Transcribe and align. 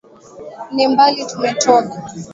Ni 0.73 0.87
mbali 0.87 1.25
tumetoka 1.29 1.95